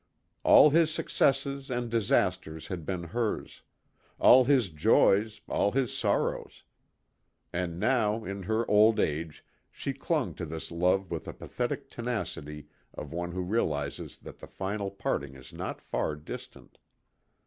[0.41, 3.61] All his successes and disasters had been hers;
[4.17, 6.63] all his joys, all his sorrows.
[7.53, 12.65] And now, in her old age, she clung to this love with the pathetic tenacity
[12.95, 16.79] of one who realizes that the final parting is not far distant.